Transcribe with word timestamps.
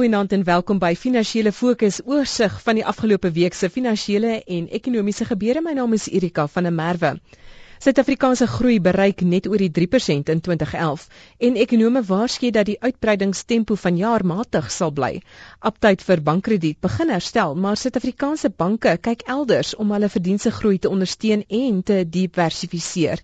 Goeienaand 0.00 0.32
en 0.32 0.44
welkom 0.48 0.78
by 0.80 0.94
Finansiële 0.96 1.50
Fokus 1.52 1.98
oorsig 2.08 2.54
van 2.64 2.78
die 2.78 2.84
afgelope 2.88 3.28
week 3.36 3.52
se 3.52 3.68
finansiële 3.68 4.30
en 4.56 4.70
ekonomiese 4.78 5.26
gebeure. 5.28 5.60
My 5.60 5.74
naam 5.76 5.92
is 5.92 6.06
Erika 6.08 6.46
van 6.48 6.64
der 6.64 6.72
Merwe. 6.72 7.10
Suid-Afrikaanse 7.84 8.48
groei 8.48 8.78
bereik 8.80 9.20
net 9.20 9.50
oor 9.50 9.60
die 9.60 9.68
3% 9.80 10.32
in 10.32 10.40
2011 10.40 11.04
en 11.50 11.60
ekonome 11.66 12.04
waarsku 12.12 12.48
dat 12.56 12.70
die 12.70 12.78
uitbreidingstempo 12.80 13.76
vanjaar 13.84 14.24
matig 14.24 14.72
sal 14.72 14.96
bly. 14.96 15.12
Aptyd 15.60 16.08
vir 16.08 16.24
bankkrediet 16.32 16.80
begin 16.80 17.12
herstel, 17.12 17.52
maar 17.54 17.76
Suid-Afrikaanse 17.76 18.54
banke 18.56 18.96
kyk 18.96 19.28
elders 19.28 19.76
om 19.76 19.92
hulle 19.92 20.08
verdienste 20.08 20.56
groei 20.62 20.78
te 20.78 20.88
ondersteun 20.88 21.44
en 21.44 21.82
te 21.82 22.06
diversifiseer. 22.08 23.20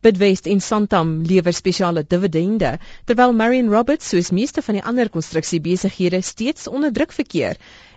Bidwest 0.00 0.46
en 0.46 0.60
Santam 0.60 1.22
lewer 1.22 1.54
spesiale 1.56 2.04
dividende 2.08 2.78
terwyl 3.04 3.32
Marion 3.32 3.70
Roberts 3.72 4.08
soos 4.12 4.30
meeste 4.30 4.62
van 4.62 4.78
die 4.78 4.84
ander 4.84 5.10
konstruksiebesighede 5.10 6.20
steeds 6.22 6.68
onder 6.68 6.92
druk 6.92 7.12
verkeer. 7.12 7.56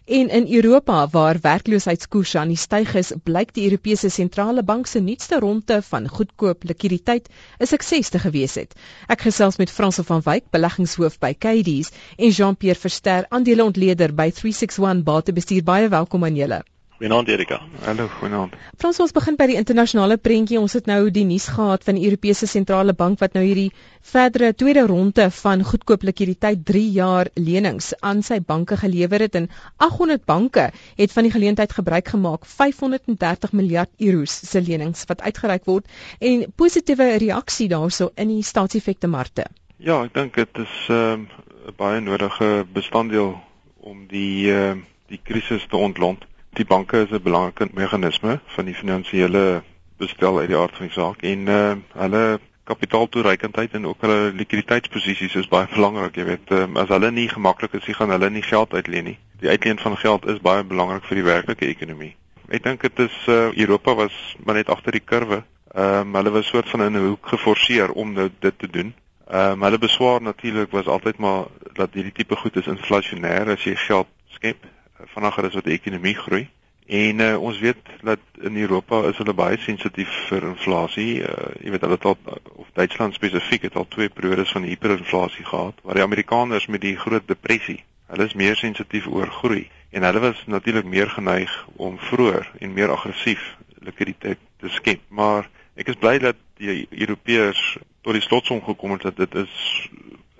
En 0.09 0.29
in 0.29 0.47
Europa 0.53 1.07
waar 1.11 1.37
werkloosheidskoerse 1.41 2.39
aan 2.39 2.47
die 2.53 2.57
styg 2.57 2.93
is, 2.97 3.11
blyk 3.23 3.51
die 3.53 3.65
Europese 3.67 4.09
sentrale 4.09 4.63
bank 4.63 4.87
se 4.87 4.99
nuutste 4.99 5.39
ronde 5.43 5.81
van 5.89 6.07
goedkoop 6.15 6.63
likwiditeit 6.71 7.29
'n 7.59 7.69
sukses 7.73 8.09
te 8.09 8.19
gewees 8.25 8.55
het. 8.55 8.73
Ek 9.07 9.21
gesels 9.27 9.57
met 9.61 9.69
Frans 9.69 10.01
van 10.09 10.21
Wyk, 10.25 10.49
beleggingshoof 10.49 11.19
by 11.19 11.33
Cadiz 11.37 11.91
en 12.17 12.29
Jean-Pierre 12.29 12.79
Verster, 12.79 13.25
aandeleontleder 13.29 14.15
by 14.15 14.31
361 14.31 15.03
Batebestuur. 15.03 15.63
Baie 15.63 15.89
welkom 15.89 16.25
aan 16.25 16.35
julle. 16.35 16.63
Goeienaand 16.99 17.29
Erika. 17.31 17.61
Hallo, 17.85 18.09
goeienaand. 18.11 18.55
Frans, 18.75 18.97
ons 18.99 19.13
begin 19.15 19.37
by 19.39 19.45
die 19.47 19.55
internasionale 19.55 20.17
prentjie. 20.19 20.57
Ons 20.59 20.73
het 20.75 20.89
nou 20.89 21.05
die 21.15 21.23
nuus 21.23 21.45
gehad 21.47 21.85
van 21.87 21.95
die 21.95 22.03
Europese 22.09 22.47
Sentrale 22.51 22.91
Bank 22.91 23.21
wat 23.21 23.37
nou 23.37 23.43
hierdie 23.45 23.69
verdere 24.03 24.49
tweede 24.51 24.83
ronde 24.89 25.29
van 25.37 25.63
goedkoop 25.63 26.03
likwiditeit 26.03 26.65
3 26.67 26.81
jaar 26.97 27.29
lenings 27.39 27.93
aan 28.03 28.19
sy 28.19 28.41
banke 28.43 28.75
gelewer 28.81 29.23
het 29.23 29.39
en 29.39 29.47
800 29.79 30.25
banke 30.27 30.65
het 30.99 31.15
van 31.15 31.29
die 31.29 31.31
geleentheid 31.31 31.71
gebruik 31.77 32.11
gemaak 32.17 32.43
530 32.43 33.55
miljard 33.55 33.95
euros 33.95 34.35
se 34.51 34.59
lenings 34.59 35.07
wat 35.07 35.23
uitgereik 35.23 35.71
word 35.71 35.87
en 36.19 36.49
positiewe 36.51 37.13
reaksie 37.23 37.69
daarso 37.71 38.11
in 38.19 38.35
die 38.35 38.43
staatseffekte 38.43 39.07
markte. 39.07 39.47
Ja, 39.77 40.01
ek 40.03 40.17
dink 40.19 40.35
dit 40.35 40.65
is 40.67 40.75
ehm, 40.91 41.29
'n 41.31 41.71
uh, 41.71 41.77
baie 41.79 42.03
nodige 42.03 42.67
bestanddeel 42.73 43.37
om 43.79 44.03
die 44.11 44.51
uh, 44.51 44.75
die 45.07 45.21
krisis 45.23 45.63
te 45.71 45.79
ontlont 45.79 46.27
die 46.57 46.65
banke 46.65 47.01
is 47.05 47.11
'n 47.11 47.21
belangrike 47.21 47.67
meganisme 47.73 48.39
van 48.45 48.65
die 48.65 48.75
finansiële 48.75 49.63
bestel 49.97 50.39
uit 50.39 50.47
die 50.47 50.57
aard 50.57 50.75
van 50.77 50.85
die 50.85 50.95
saak 50.95 51.21
en 51.21 51.47
uh, 51.47 51.75
hulle 51.93 52.39
kapitaaltoereikendheid 52.63 53.73
en 53.73 53.85
ook 53.85 54.01
hulle 54.05 54.31
likwiditeitsposisies 54.33 55.35
is 55.35 55.47
baie 55.47 55.67
belangrik, 55.75 56.15
jy 56.15 56.25
weet, 56.25 56.51
um, 56.51 56.77
as 56.77 56.91
hulle 56.93 57.11
nie 57.11 57.27
gemaklik 57.29 57.73
is, 57.79 57.89
gaan 57.97 58.13
hulle 58.13 58.29
nie 58.29 58.45
geld 58.45 58.73
uitleen 58.73 59.03
nie. 59.11 59.17
Die 59.41 59.49
uitleen 59.49 59.79
van 59.79 59.97
geld 59.97 60.27
is 60.27 60.41
baie 60.45 60.63
belangrik 60.63 61.05
vir 61.09 61.21
die 61.21 61.27
werklike 61.27 61.69
ekonomie. 61.69 62.13
Ek 62.49 62.63
dink 62.65 62.81
dit 62.81 63.01
is 63.05 63.17
uh, 63.27 63.51
Europa 63.53 63.95
was 63.95 64.15
maar 64.45 64.57
net 64.57 64.69
agter 64.69 64.97
die 64.97 65.05
kurwe. 65.05 65.43
Ehm 65.69 66.09
um, 66.09 66.15
hulle 66.17 66.33
was 66.33 66.49
soort 66.49 66.69
van 66.69 66.81
in 66.87 66.97
'n 66.97 67.07
hoek 67.07 67.27
geforseer 67.27 67.91
om 67.91 68.13
nou 68.13 68.29
dit 68.39 68.59
te 68.59 68.67
doen. 68.67 68.93
Ehm 69.27 69.51
um, 69.51 69.63
hulle 69.63 69.77
beswaar 69.77 70.21
natuurlik 70.21 70.71
was 70.71 70.85
altyd 70.85 71.17
maar 71.17 71.45
dat 71.73 71.93
hierdie 71.93 72.17
tipe 72.21 72.35
goed 72.35 72.55
is 72.55 72.67
inflasionêr 72.67 73.53
as 73.53 73.63
jy 73.63 73.75
geld 73.75 74.07
skep 74.33 74.65
vinniger 75.13 75.45
as 75.45 75.53
wat 75.53 75.63
die 75.63 75.77
ekonomie 75.77 76.15
groei. 76.15 76.47
En 76.89 77.19
uh, 77.21 77.41
ons 77.41 77.59
weet 77.59 77.89
dat 78.01 78.19
in 78.41 78.57
Europa 78.57 79.03
is 79.07 79.17
hulle 79.17 79.33
baie 79.33 79.57
sensitief 79.61 80.09
vir 80.29 80.47
inflasie. 80.49 81.21
Uh, 81.21 81.51
jy 81.61 81.73
weet 81.75 81.85
hulle 81.85 81.97
het 81.99 82.07
al 82.09 82.17
of 82.55 82.71
Duitsland 82.73 83.13
spesifiek 83.13 83.67
het 83.67 83.75
al 83.75 83.85
twee 83.87 84.09
periodes 84.09 84.51
van 84.51 84.65
hiperinflasie 84.65 85.45
gehad, 85.45 85.77
waar 85.83 85.99
die 85.99 86.03
Amerikaners 86.03 86.65
met 86.65 86.81
die 86.81 86.95
groot 86.97 87.27
depressie, 87.27 87.83
hulle 88.09 88.25
is 88.25 88.33
meer 88.33 88.57
sensitief 88.57 89.05
oor 89.07 89.29
groei 89.41 89.67
en 89.89 90.03
hulle 90.03 90.19
was 90.19 90.41
natuurlik 90.45 90.85
meer 90.85 91.09
geneig 91.09 91.53
om 91.75 91.97
vroeër 92.09 92.51
en 92.59 92.73
meer 92.73 92.91
aggressief 92.91 93.55
likwiditeit 93.85 94.41
te 94.57 94.69
skep. 94.69 95.01
Maar 95.09 95.49
ek 95.77 95.93
is 95.93 95.99
bly 96.01 96.17
dat 96.21 96.37
die 96.57 96.87
Europeërs 96.89 97.77
tot 98.01 98.17
die 98.17 98.25
slotsom 98.25 98.61
gekom 98.65 98.97
het 98.97 99.07
dat 99.09 99.17
dit 99.17 99.35
is 99.45 99.53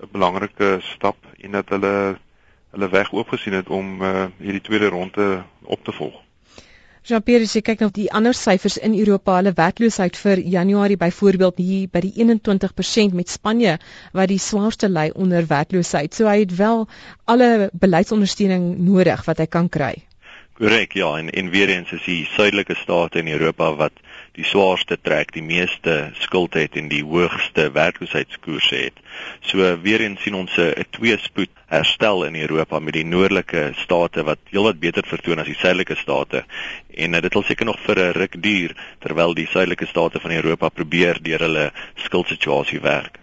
'n 0.02 0.10
belangrike 0.12 0.80
stap 0.82 1.18
en 1.38 1.52
dat 1.52 1.70
hulle 1.70 2.18
hulle 2.76 2.90
weg 2.90 3.14
oopgesien 3.14 3.54
het 3.58 3.70
om 3.70 4.02
uh, 4.02 4.26
hierdie 4.38 4.62
tweede 4.62 4.90
ronde 4.94 5.44
op 5.64 5.84
te 5.84 5.92
volg. 5.92 6.18
Jean-Pierre, 7.10 7.48
as 7.48 7.56
jy 7.56 7.62
kyk 7.66 7.80
na 7.82 7.88
die 7.96 8.10
ander 8.14 8.36
syfers 8.38 8.76
in 8.78 8.94
Europa, 8.94 9.38
hulle 9.40 9.54
werkloosheid 9.58 10.18
vir 10.20 10.42
Januarie 10.56 10.98
byvoorbeeld 11.00 11.62
hier 11.64 11.88
by 11.90 12.04
die 12.04 12.12
21% 12.20 13.16
met 13.18 13.32
Spanje 13.32 13.78
wat 14.14 14.30
die 14.30 14.42
swaarste 14.44 14.90
ly 14.92 15.08
onder 15.16 15.48
werkloosheid. 15.50 16.14
So 16.14 16.28
hy 16.30 16.44
het 16.44 16.54
wel 16.60 16.86
alle 17.26 17.70
beleidsondersteuning 17.74 18.76
nodig 18.84 19.26
wat 19.26 19.42
hy 19.42 19.48
kan 19.48 19.72
kry. 19.74 19.96
Korrek, 20.60 20.94
ja, 21.00 21.14
en 21.18 21.32
en 21.32 21.50
weer 21.56 21.72
eens 21.72 21.92
is 21.96 22.04
die 22.06 22.26
suidelike 22.36 22.76
state 22.76 23.24
in 23.24 23.32
Europa 23.32 23.72
wat 23.80 23.96
die 24.38 24.46
swaarste 24.46 24.98
trek, 25.02 25.32
die 25.34 25.44
meeste 25.44 26.12
skuld 26.20 26.54
het 26.54 26.76
en 26.80 26.90
die 26.92 27.04
hoogste 27.04 27.70
werkloosheidskoerse 27.72 28.76
het. 28.76 29.00
So 29.42 29.78
weer 29.82 30.02
eens 30.02 30.22
sien 30.22 30.36
ons 30.36 30.58
'n 30.58 30.86
tweespoed 30.90 31.50
herstel 31.68 32.26
in 32.26 32.36
Europa 32.36 32.80
met 32.80 32.94
die 32.94 33.06
noordelike 33.06 33.74
state 33.76 34.24
wat 34.24 34.40
heelwat 34.50 34.80
beter 34.80 35.04
vertoon 35.06 35.40
as 35.40 35.46
die 35.46 35.60
suidelike 35.60 35.96
state. 35.96 36.44
En 36.96 37.12
dit 37.12 37.32
sal 37.34 37.44
seker 37.44 37.66
nog 37.66 37.80
vir 37.86 38.00
'n 38.00 38.12
ruk 38.12 38.42
duur 38.42 38.76
terwyl 39.00 39.34
die 39.34 39.48
suidelike 39.48 39.86
state 39.86 40.20
van 40.20 40.32
Europa 40.32 40.70
probeer 40.70 41.18
deur 41.22 41.40
hulle 41.40 41.72
skuldsituasie 41.96 42.82
werk. 42.82 43.20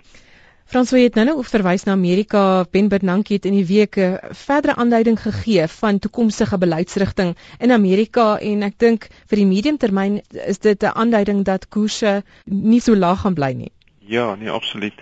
Franswa 0.66 0.98
het 0.98 1.14
nou-nou 1.14 1.44
verwys 1.46 1.84
na 1.86 1.92
Amerika. 1.94 2.40
Ben 2.74 2.88
Bernanke 2.90 3.36
het 3.36 3.44
in 3.46 3.54
die 3.54 3.66
week 3.66 3.96
'n 3.96 4.18
verdere 4.34 4.74
aanduiding 4.74 5.20
gegee 5.20 5.66
van 5.68 5.98
toekomstige 5.98 6.58
beleidsrigting 6.58 7.36
in 7.58 7.70
Amerika 7.70 8.38
en 8.38 8.62
ek 8.62 8.78
dink 8.78 9.06
vir 9.30 9.36
die 9.36 9.46
mediumtermyn 9.46 10.20
is 10.46 10.58
dit 10.58 10.82
'n 10.82 10.90
aanduiding 10.94 11.44
dat 11.44 11.68
koerse 11.68 12.24
nie 12.44 12.80
so 12.80 12.96
laag 12.96 13.20
gaan 13.20 13.34
bly 13.34 13.52
nie. 13.52 13.70
Ja, 13.98 14.34
nee, 14.34 14.50
absoluut. 14.50 14.98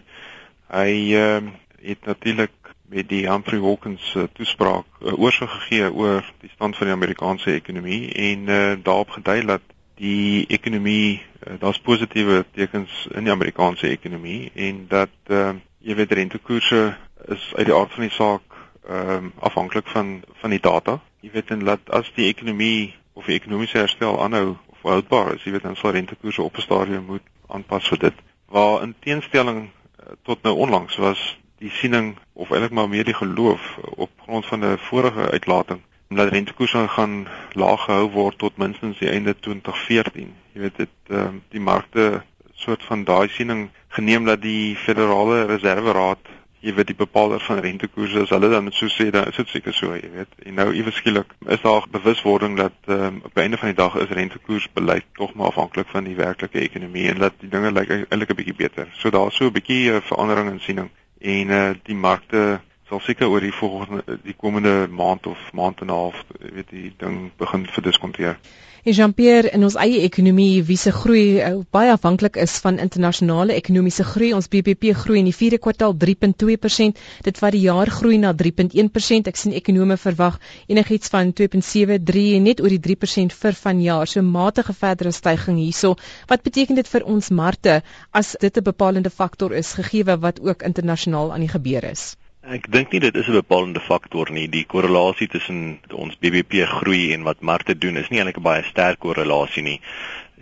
Hy 0.69 1.15
ehm 1.15 1.47
uh, 1.47 1.53
het 1.81 2.05
natuurlik 2.05 2.53
met 2.89 3.09
die 3.09 3.31
Humphrey 3.31 3.61
Hawkins 3.61 4.15
uh, 4.15 4.23
toespraak 4.33 4.85
uh, 5.01 5.19
oorsig 5.19 5.51
gegee 5.51 5.93
oor 5.93 6.33
die 6.41 6.51
stand 6.55 6.77
van 6.77 6.87
die 6.87 6.95
Amerikaanse 6.95 7.51
ekonomie 7.53 8.13
en 8.13 8.49
uh, 8.49 8.77
daarop 8.83 9.09
gedui 9.09 9.47
dat 9.47 9.61
die 10.01 10.47
ekonomie 10.47 11.23
uh, 11.23 11.55
daar's 11.61 11.79
positiewe 11.79 12.45
tekens 12.53 13.07
in 13.15 13.25
die 13.25 13.33
Amerikaanse 13.33 13.89
ekonomie 13.89 14.51
en 14.55 14.87
dat 14.89 15.15
uh, 15.31 15.55
jy 15.85 15.95
weet 15.95 16.13
rentekoerse 16.13 16.97
is 17.29 17.45
uit 17.55 17.67
die 17.67 17.75
aard 17.75 17.93
van 17.93 18.09
die 18.09 18.15
saak 18.15 18.43
ehm 18.85 19.11
um, 19.17 19.33
afhanklik 19.41 19.87
van 19.89 20.23
van 20.41 20.53
die 20.53 20.61
data. 20.61 20.99
Jy 21.21 21.31
weet 21.33 21.51
en 21.51 21.65
dat 21.65 21.91
as 21.91 22.11
die 22.17 22.27
ekonomie 22.29 22.95
of 23.13 23.25
die 23.25 23.39
ekonomiese 23.39 23.79
herstel 23.79 24.19
aanhou 24.21 24.57
of 24.75 24.83
houdbaar 24.83 25.35
is, 25.35 25.45
jy 25.45 25.55
weet 25.55 25.65
dan 25.65 25.77
sal 25.77 25.95
rentekoerse 25.97 26.43
op 26.43 26.57
'n 26.57 26.67
stadium 26.67 27.05
moet 27.05 27.25
aanpas 27.49 27.89
vir 27.89 27.99
dit. 27.99 28.15
Waar 28.47 28.83
in 28.83 28.95
teenstelling 29.01 29.71
uh, 29.71 30.13
tot 30.23 30.43
nou 30.43 30.55
onlangs 30.57 30.97
was 30.97 31.39
die 31.59 31.71
siening 31.71 32.19
of 32.33 32.51
eintlik 32.51 32.77
maar 32.77 32.89
meer 32.89 33.05
die 33.05 33.17
geloof 33.17 33.79
op 33.97 34.11
grond 34.27 34.47
van 34.47 34.65
'n 34.65 34.79
vorige 34.79 35.31
uitlating 35.31 35.81
omdat 36.15 36.31
rentekoerse 36.31 36.85
gaan 36.95 37.27
laag 37.59 37.89
gehou 37.89 38.11
word 38.15 38.39
tot 38.39 38.57
minstens 38.63 39.01
die 39.03 39.11
einde 39.11 39.35
2014. 39.35 40.31
Jy 40.55 40.61
weet 40.63 40.77
dit 40.85 41.11
ehm 41.11 41.41
uh, 41.41 41.43
die 41.51 41.61
markte 41.61 42.23
soort 42.55 42.85
van 42.87 43.03
daai 43.05 43.29
siening 43.29 43.67
geneem 43.89 44.25
dat 44.31 44.43
die 44.43 44.77
Federale 44.79 45.45
Reserve 45.51 45.93
Raad 45.93 46.31
jy 46.65 46.73
weet 46.79 46.93
die 46.93 46.97
bepaler 46.97 47.43
van 47.45 47.59
rentekoerse 47.65 48.23
as 48.25 48.33
hulle 48.33 48.49
dan 48.53 48.71
so 48.73 48.89
sê 48.89 49.11
dan 49.13 49.27
is 49.29 49.37
dit 49.41 49.51
seker 49.53 49.75
so 49.77 49.91
jy 49.93 50.11
weet 50.15 50.47
en 50.49 50.55
nou 50.61 50.69
iewes 50.73 51.01
skielik 51.01 51.35
is 51.57 51.65
daar 51.65 51.89
bewuswording 51.97 52.55
dat 52.61 52.93
um, 52.95 53.19
op 53.27 53.35
die 53.35 53.43
einde 53.43 53.59
van 53.61 53.73
die 53.73 53.81
dag 53.81 53.99
is 54.05 54.15
rentekoersbeleid 54.19 55.11
tog 55.19 55.35
maar 55.35 55.51
afhanklik 55.51 55.91
van 55.93 56.07
die 56.09 56.17
werklike 56.21 56.63
ekonomie 56.63 57.09
en 57.11 57.21
dat 57.27 57.37
die 57.43 57.51
dinge 57.53 57.75
lyk 57.75 57.91
eintlik 57.97 58.31
'n 58.31 58.39
bietjie 58.41 58.61
beter. 58.63 58.89
So 59.03 59.11
daar's 59.11 59.37
so 59.37 59.51
'n 59.51 59.57
bietjie 59.59 59.83
uh, 59.91 60.01
verandering 60.13 60.51
in 60.55 60.61
siening 60.61 60.91
en 61.21 61.51
uh, 61.59 61.71
die 61.83 61.99
markte 62.07 62.61
sal 62.89 63.01
seker 63.01 63.29
oor 63.33 63.41
die 63.41 63.53
volgende 63.53 64.19
die 64.23 64.37
komende 64.37 64.75
maand 64.91 65.27
of 65.27 65.39
maand 65.53 65.81
en 65.81 65.87
'n 65.87 65.99
half 65.99 66.25
weet 66.41 66.71
die 66.71 66.93
ding 66.99 67.31
begin 67.37 67.67
verdiskonteer. 67.67 68.39
En 68.85 68.93
Jean-Pierre 68.93 69.49
in 69.57 69.63
ons 69.65 69.75
eie 69.81 70.01
ekonomie 70.05 70.63
wie 70.69 70.77
se 70.77 70.91
groei 70.93 71.41
uh, 71.41 71.53
baie 71.73 71.93
afhanklik 71.93 72.35
is 72.37 72.59
van 72.61 72.79
internasionale 72.79 73.55
ekonomiese 73.57 74.05
groei. 74.05 74.35
Ons 74.37 74.51
BBP 74.53 74.91
groei 74.99 75.23
in 75.23 75.31
die 75.31 75.37
4de 75.37 75.59
kwartaal 75.67 75.95
3.2%. 76.03 77.01
Dit 77.29 77.41
vat 77.41 77.57
die 77.57 77.63
jaar 77.63 77.89
groei 77.89 78.19
na 78.21 78.35
3.1%. 78.43 79.31
Ek 79.33 79.41
sien 79.41 79.55
ekonome 79.57 79.97
verwag 80.03 80.37
enigiets 80.69 81.09
van 81.15 81.33
2.73 81.33 82.35
en 82.37 82.45
net 82.51 82.61
oor 82.61 82.75
die 82.77 82.83
3% 82.91 83.33
vir 83.45 83.57
vanjaar. 83.63 84.13
So 84.13 84.21
matige 84.21 84.77
verdere 84.77 85.15
stygings 85.17 85.63
hierso. 85.63 85.95
Wat 86.29 86.45
beteken 86.45 86.77
dit 86.77 86.93
vir 86.93 87.09
ons 87.09 87.33
markte 87.33 87.81
as 88.13 88.37
dit 88.45 88.53
'n 88.53 88.69
bepalende 88.69 89.09
faktor 89.09 89.57
is 89.63 89.73
gegee 89.81 90.05
wat 90.05 90.45
ook 90.45 90.63
internasionaal 90.63 91.33
aan 91.33 91.49
die 91.49 91.55
gebeur 91.57 91.89
is? 91.89 92.05
Ek 92.45 92.67
dink 92.69 92.93
nie 92.93 93.01
dit 93.01 93.17
is 93.17 93.29
'n 93.29 93.41
bepalende 93.41 93.81
faktor 93.81 94.31
nie. 94.31 94.49
Die 94.49 94.67
korrelasie 94.69 95.29
tussen 95.29 95.81
ons 95.91 96.19
BBP 96.21 96.67
groei 96.69 97.13
en 97.15 97.23
wat 97.23 97.41
markte 97.41 97.79
doen 97.79 97.97
is 97.97 98.09
nie 98.11 98.19
eintlik 98.19 98.37
'n 98.39 98.43
baie 98.43 98.63
sterk 98.65 98.99
korrelasie 98.99 99.63
nie. 99.63 99.81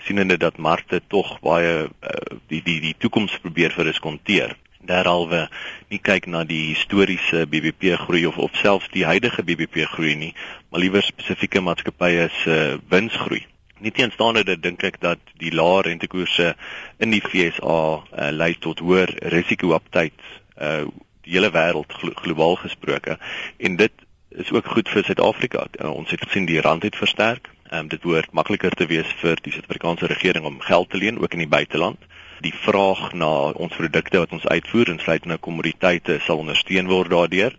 Sienende 0.07 0.37
dat 0.37 0.59
markte 0.59 1.01
tog 1.07 1.39
baie 1.41 1.87
uh, 1.87 2.37
die 2.49 2.63
die 2.63 2.81
die 2.81 2.95
toekoms 2.99 3.39
probeer 3.39 3.71
verdiskonteer. 3.71 4.57
derhalwe 4.83 5.47
nie 5.93 6.01
kyk 6.03 6.27
na 6.27 6.43
die 6.45 6.73
historiese 6.73 7.47
BBP 7.47 7.95
groei 8.03 8.25
of 8.27 8.39
of 8.39 8.57
selfs 8.59 8.91
die 8.95 9.05
huidige 9.07 9.45
BBP 9.47 9.87
groei 9.95 10.15
nie, 10.19 10.35
maar 10.71 10.83
liewer 10.83 11.03
spesifieke 11.07 11.61
maatskappye 11.61 12.29
se 12.43 12.59
winsgroei. 12.91 13.45
Nieteenstaande 13.83 14.45
dit 14.45 14.63
dink 14.63 14.83
ek 14.87 15.01
dat 15.03 15.23
die 15.39 15.55
lae 15.55 15.83
rentekoerse 15.87 16.53
in 16.99 17.15
die 17.15 17.23
FSA 17.23 17.79
uh, 17.95 18.31
lei 18.31 18.55
tot 18.59 18.83
hoër 18.83 19.15
risiko-aptyd 19.35 20.29
uh 20.59 20.85
die 21.25 21.37
hele 21.37 21.51
wêreld 21.55 21.93
glo 21.99 22.13
globaal 22.23 22.57
gesproke 22.57 23.19
en 23.59 23.77
dit 23.77 23.93
is 24.43 24.53
ook 24.53 24.67
goed 24.67 24.89
vir 24.89 25.05
Suid-Afrika. 25.05 25.67
Uh, 25.77 25.91
ons 25.93 26.11
het 26.11 26.23
gesien 26.25 26.47
die 26.49 26.61
rand 26.61 26.83
het 26.83 26.97
versterk. 26.97 27.51
Um, 27.73 27.89
dit 27.89 28.03
word 28.05 28.33
makliker 28.33 28.73
te 28.77 28.87
wees 28.89 29.09
vir 29.21 29.41
die 29.45 29.53
Suid-Afrikaanse 29.53 30.09
regering 30.09 30.45
om 30.49 30.61
geld 30.61 30.91
te 30.91 31.01
leen 31.01 31.21
ook 31.21 31.33
in 31.37 31.45
die 31.45 31.53
buiteland. 31.53 32.01
Die 32.43 32.55
vraag 32.65 33.13
na 33.13 33.53
ons 33.53 33.77
produkte 33.77 34.19
wat 34.19 34.33
ons 34.33 34.47
uitvoer, 34.47 34.89
insluitende 34.97 35.39
kommoditeite, 35.39 36.19
sal 36.25 36.43
ondersteun 36.43 36.91
word 36.91 37.13
daardeur. 37.13 37.57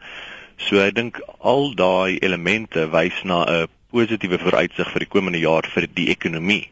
So 0.58 0.82
ek 0.84 0.98
dink 0.98 1.22
al 1.40 1.72
daai 1.78 2.20
elemente 2.20 2.90
wys 2.92 3.24
na 3.24 3.46
'n 3.46 3.68
positiewe 3.94 4.40
vooruitsig 4.40 4.92
vir 4.92 5.06
die 5.06 5.14
komende 5.16 5.40
jaar 5.40 5.66
vir 5.74 5.88
die 5.94 6.10
ekonomie. 6.10 6.70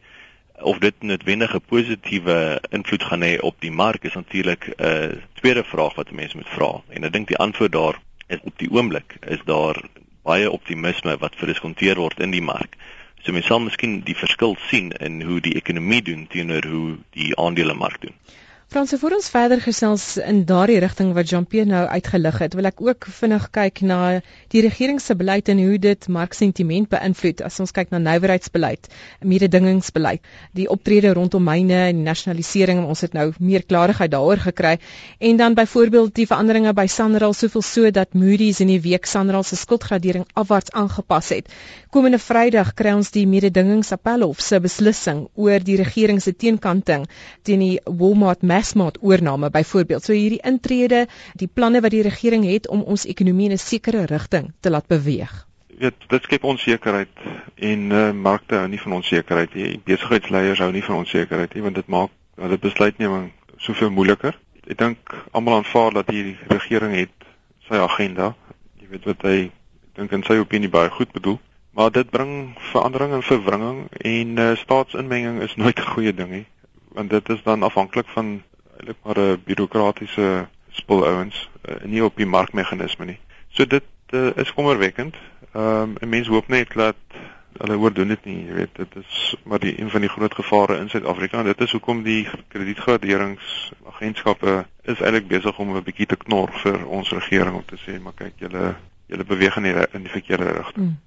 Of 0.62 0.78
dit 0.78 0.94
noodwendig 1.00 1.54
'n 1.54 1.62
positiewe 1.68 2.62
invloed 2.70 3.04
gaan 3.04 3.22
hê 3.22 3.40
op 3.40 3.56
die 3.60 3.72
mark 3.72 4.04
is 4.04 4.14
natuurlik 4.14 4.68
'n 4.68 4.84
uh, 4.86 5.12
tweede 5.34 5.64
vraag 5.64 5.96
wat 5.96 6.12
mense 6.12 6.38
moet 6.38 6.50
vra. 6.50 6.82
En 6.90 7.04
ek 7.04 7.14
dink 7.14 7.28
die 7.28 7.38
antwoord 7.38 7.72
daar 7.72 8.00
is 8.28 8.38
op 8.42 8.58
die 8.58 8.72
oomblik 8.72 9.18
is 9.28 9.42
daar 9.46 9.82
baie 10.24 10.52
optimisme 10.52 11.18
wat 11.18 11.36
verdiskonteer 11.36 11.96
word 11.96 12.20
in 12.20 12.32
die 12.32 12.42
mark. 12.42 12.78
So 13.22 13.32
mense 13.32 13.48
sal 13.48 13.60
miskien 13.60 14.02
die 14.02 14.16
verskil 14.16 14.56
sien 14.70 14.92
in 14.92 15.22
hoe 15.22 15.40
die 15.40 15.56
ekonomie 15.56 16.02
doen 16.02 16.28
teenoor 16.28 16.66
hoe 16.66 16.98
die 17.10 17.38
aandelemark 17.38 18.02
doen. 18.02 18.16
Franse 18.72 18.96
voor 18.98 19.12
ons 19.12 19.26
verder 19.28 19.60
gesels 19.60 20.04
in 20.16 20.46
daardie 20.48 20.78
rigting 20.80 21.10
wat 21.12 21.28
Jean-Pierre 21.30 21.68
nou 21.68 21.82
uitgelig 21.92 22.38
het, 22.40 22.54
wil 22.56 22.70
ek 22.70 22.78
ook 22.80 23.04
vinnig 23.12 23.50
kyk 23.52 23.82
na 23.84 23.98
die 24.54 24.62
regering 24.64 25.02
se 25.04 25.12
beleid 25.20 25.50
en 25.52 25.60
hoe 25.60 25.76
dit 25.76 26.06
marksentiment 26.08 26.88
beïnvloed 26.94 27.44
as 27.44 27.60
ons 27.60 27.76
kyk 27.76 27.92
na 27.92 28.00
nywerheidsbeleid, 28.00 28.88
mededingingsbeleid, 29.28 30.24
die 30.56 30.70
optrede 30.72 31.12
rondom 31.18 31.44
myne 31.44 31.82
en 31.90 32.00
nasionalisering, 32.06 32.86
ons 32.88 33.04
het 33.04 33.18
nou 33.18 33.26
meer 33.44 33.66
klarigheid 33.68 34.14
daaroor 34.16 34.40
gekry 34.46 34.78
en 35.20 35.44
dan 35.44 35.60
byvoorbeeld 35.60 36.16
die 36.22 36.30
veranderinge 36.32 36.72
by 36.72 36.88
Sanral 36.88 37.36
soveel 37.36 37.68
so 37.74 37.92
dat 37.92 38.16
Moody's 38.16 38.64
in 38.64 38.72
die 38.72 38.80
week 38.88 39.04
Sanral 39.04 39.44
se 39.44 39.60
skuldgradering 39.60 40.24
afwaarts 40.32 40.72
aangepas 40.72 41.34
het. 41.36 41.52
Komende 41.92 42.22
Vrydag 42.24 42.72
kry 42.80 42.96
ons 42.96 43.12
die 43.12 43.28
mededingingsappelhof 43.28 44.40
se 44.40 44.64
beslissing 44.64 45.26
oor 45.36 45.60
die 45.60 45.76
regering 45.84 46.24
se 46.24 46.32
teenkanting 46.32 47.04
teen 47.44 47.68
die 47.68 47.76
Walmart 47.84 48.48
Massmart 48.62 48.98
oorname 49.02 49.50
byvoorbeeld. 49.50 50.04
So 50.04 50.14
hierdie 50.14 50.42
intrede, 50.46 51.08
die 51.34 51.50
planne 51.50 51.80
wat 51.82 51.96
die 51.96 52.04
regering 52.06 52.44
het 52.46 52.68
om 52.70 52.84
ons 52.94 53.08
ekonomie 53.10 53.48
in 53.50 53.56
'n 53.58 53.58
sekere 53.58 54.06
rigting 54.06 54.52
te 54.60 54.70
laat 54.70 54.88
beweeg. 54.88 55.48
Weet, 55.80 55.98
dit 56.08 56.24
skep 56.24 56.44
onsekerheid 56.44 57.10
en 57.56 57.92
uh, 57.92 58.12
markte 58.12 58.56
hou 58.56 58.68
nie 58.68 58.82
van 58.82 58.94
onsekerheid 59.00 59.54
nie. 59.54 59.82
Besigheidsleiers 59.86 60.60
hou 60.60 60.72
nie 60.72 60.84
van 60.84 60.96
onsekerheid 60.96 61.54
nie 61.54 61.64
want 61.64 61.76
dit 61.76 61.88
maak 61.88 62.14
hulle 62.36 62.58
besluitneming 62.58 63.32
soveel 63.58 63.90
moeiliker. 63.90 64.38
Ek 64.68 64.78
dink 64.78 65.18
almal 65.32 65.56
aanvaar 65.56 65.94
dat 65.94 66.14
die 66.14 66.38
regering 66.54 66.94
het 66.96 67.28
sy 67.66 67.82
agenda. 67.82 68.36
Jy 68.78 68.94
weet 68.94 69.10
wat 69.10 69.22
hy 69.22 69.52
dink 69.98 70.12
in 70.12 70.24
sy 70.24 70.38
opinie 70.38 70.70
baie 70.70 70.90
goed 70.90 71.12
bedoel. 71.18 71.40
Maar 71.74 71.92
dit 71.92 72.10
bring 72.10 72.54
verandering 72.72 73.14
en 73.18 73.26
verwringing 73.26 73.86
en 73.90 74.38
uh, 74.38 74.56
staatsinmenging 74.56 75.42
is 75.42 75.56
nooit 75.56 75.80
'n 75.80 75.94
goeie 75.98 76.14
ding 76.14 76.30
nie 76.30 76.48
want 76.92 77.10
dit 77.10 77.30
is 77.30 77.44
dan 77.44 77.64
afhanklik 77.64 78.08
van 78.08 78.44
eintlik 78.82 78.98
maar 79.04 79.20
'n 79.20 79.42
bureaukratiese 79.46 80.48
spul 80.70 81.06
ouens 81.06 81.50
uh, 81.70 81.76
nie 81.84 82.04
op 82.04 82.16
die 82.16 82.26
markmeganisme 82.26 83.06
nie. 83.06 83.20
So 83.50 83.66
dit 83.66 83.84
uh, 84.10 84.30
is 84.36 84.54
kommerwekkend. 84.54 85.16
Ehm 85.54 85.82
um, 85.82 85.96
'n 86.00 86.10
mens 86.10 86.28
hoop 86.28 86.48
net 86.48 86.74
dat 86.74 86.96
hulle 87.58 87.78
oordoen 87.78 88.08
dit 88.08 88.26
nie, 88.26 88.46
jy 88.46 88.54
weet, 88.54 88.76
dit 88.76 88.96
is 88.96 89.36
maar 89.44 89.60
die 89.60 89.82
een 89.82 89.90
van 89.90 90.02
die 90.02 90.10
groot 90.10 90.34
gevare 90.34 90.78
in 90.78 90.90
Suid-Afrika 90.90 91.40
en 91.40 91.46
dit 91.46 91.62
is 91.62 91.72
hoekom 91.72 92.04
die 92.04 92.28
kredietgraderingsagentskappe 92.48 94.66
is 94.82 95.00
eintlik 95.00 95.28
besig 95.28 95.60
om 95.60 95.76
'n 95.76 95.84
bietjie 95.84 96.06
te 96.06 96.16
knor 96.16 96.50
vir 96.64 96.88
ons 96.88 97.12
regering 97.12 97.56
om 97.56 97.66
te 97.66 97.78
sê, 97.78 98.02
maar 98.02 98.14
kyk, 98.16 98.34
julle 98.36 98.76
julle 99.06 99.24
beweeg 99.24 99.56
in 99.56 99.64
die, 99.64 99.88
in 99.92 100.02
die 100.02 100.12
verkeerde 100.12 100.52
rigting. 100.52 100.86
Mm. 100.86 100.98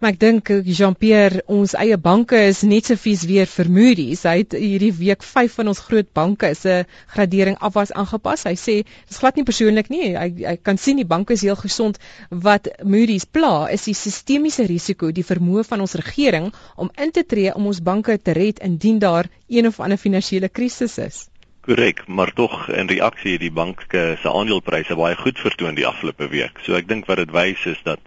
Maar 0.00 0.14
ek 0.14 0.20
dink 0.20 0.48
eh, 0.48 0.60
Jean-Pierre, 0.64 1.42
ons 1.52 1.74
eie 1.76 1.98
banke 2.00 2.38
is 2.48 2.62
net 2.64 2.86
so 2.88 2.96
vies 2.96 3.20
weer 3.28 3.48
vir 3.52 3.68
Moody's. 3.68 4.22
Hy 4.24 4.38
het 4.38 4.54
hierdie 4.56 4.94
week 4.96 5.20
5 5.28 5.58
van 5.58 5.68
ons 5.74 5.82
groot 5.84 6.08
banke 6.16 6.48
se 6.56 6.78
gradering 7.12 7.58
afwas 7.60 7.92
aangepas. 7.92 8.46
Hy 8.48 8.54
sê 8.56 8.76
dis 8.86 9.18
glad 9.20 9.36
nie 9.36 9.44
persoonlik 9.44 9.90
nie. 9.92 10.14
Hy 10.16 10.30
hy 10.48 10.54
kan 10.64 10.80
sien 10.80 10.96
die 10.96 11.08
banke 11.10 11.36
is 11.36 11.44
heel 11.44 11.58
gesond. 11.60 12.00
Wat 12.32 12.70
Moody's 12.80 13.28
pla 13.28 13.68
is 13.68 13.84
die 13.90 13.96
sistemiese 13.98 14.64
risiko, 14.70 15.12
die 15.12 15.26
vermoë 15.26 15.66
van 15.68 15.84
ons 15.84 15.98
regering 16.00 16.48
om 16.80 16.88
in 16.96 17.12
te 17.12 17.26
tree 17.28 17.52
om 17.52 17.68
ons 17.68 17.84
banke 17.84 18.16
te 18.16 18.32
red 18.40 18.64
indien 18.64 19.04
daar 19.04 19.28
een 19.52 19.68
of 19.68 19.84
ander 19.84 20.00
finansiële 20.00 20.48
krisis 20.48 20.96
is. 20.96 21.26
Korrek, 21.68 22.06
maar 22.08 22.32
tog 22.32 22.70
in 22.72 22.88
reaksie 22.88 23.34
het 23.36 23.44
die 23.44 23.52
banke 23.52 24.14
se 24.22 24.32
aandelepryse 24.32 24.96
baie 24.96 25.20
goed 25.20 25.44
vertoon 25.44 25.76
die 25.76 25.84
afgelope 25.84 26.32
week. 26.32 26.64
So 26.64 26.80
ek 26.80 26.88
dink 26.88 27.04
wat 27.04 27.20
dit 27.20 27.36
wys 27.36 27.68
is 27.68 27.84
dat 27.84 28.00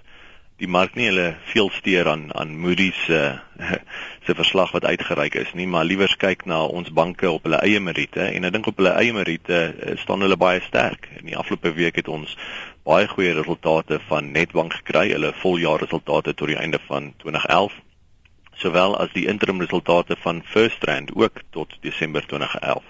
die 0.64 0.72
mark 0.72 0.94
nie 0.96 1.10
hulle 1.10 1.34
veel 1.52 1.70
steur 1.76 2.08
aan 2.08 2.30
aan 2.40 2.54
Moody's 2.56 3.00
se 3.06 3.20
uh, 3.60 3.72
se 4.26 4.36
verslag 4.36 4.72
wat 4.72 4.86
uitgereik 4.88 5.36
is 5.36 5.52
nie, 5.60 5.68
maar 5.68 5.84
liewer 5.84 6.14
kyk 6.20 6.46
na 6.48 6.62
ons 6.64 6.92
banke 6.96 7.28
op 7.28 7.44
hulle 7.44 7.60
eie 7.68 7.82
meriete 7.84 8.24
en 8.30 8.48
ek 8.48 8.54
dink 8.56 8.70
op 8.72 8.80
hulle 8.80 8.94
eie 8.96 9.12
meriete 9.16 9.60
uh, 9.74 9.96
staan 10.00 10.24
hulle 10.24 10.40
baie 10.40 10.62
sterk. 10.64 11.10
In 11.20 11.28
die 11.28 11.38
afgelope 11.40 11.74
week 11.76 12.00
het 12.00 12.08
ons 12.08 12.38
baie 12.88 13.10
goeie 13.12 13.36
resultate 13.36 14.00
van 14.08 14.32
Nedbank 14.32 14.80
gekry, 14.80 15.10
hulle 15.12 15.34
voljaarresultate 15.42 16.34
tot 16.34 16.54
die 16.54 16.60
einde 16.60 16.80
van 16.88 17.12
2011 17.26 17.76
sowel 18.64 18.96
as 19.02 19.12
die 19.12 19.28
interim 19.28 19.60
resultate 19.60 20.16
van 20.24 20.44
FirstRand 20.48 21.12
ook 21.18 21.42
tot 21.52 21.76
Desember 21.84 22.24
2011. 22.24 22.84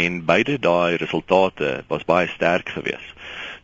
En 0.00 0.22
beide 0.24 0.56
daai 0.58 0.96
resultate 0.96 1.82
was 1.88 2.06
baie 2.08 2.30
sterk 2.32 2.72
geweest. 2.78 3.12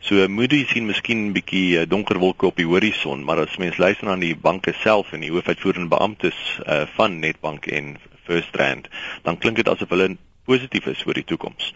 So 0.01 0.29
Moody 0.29 0.65
sien 0.65 0.87
miskien 0.89 1.27
'n 1.27 1.33
bietjie 1.37 1.79
eh, 1.79 1.89
donker 1.89 2.19
wolke 2.19 2.47
op 2.47 2.57
die 2.57 2.67
horison, 2.67 3.25
maar 3.25 3.43
as 3.43 3.59
mens 3.61 3.77
luister 3.77 4.09
na 4.09 4.17
die 4.17 4.35
banke 4.35 4.73
self 4.83 5.13
en 5.13 5.21
die 5.21 5.31
hoofuitvoerende 5.31 5.93
beamptes 5.93 6.39
uh, 6.65 6.87
van 6.97 7.19
Nedbank 7.21 7.67
en 7.67 7.99
FirstRand, 8.25 8.89
dan 9.23 9.39
klink 9.39 9.61
dit 9.61 9.69
asof 9.69 9.93
hulle 9.93 10.17
positief 10.49 10.87
is 10.91 11.03
oor 11.07 11.19
die 11.21 11.27
toekoms. 11.29 11.69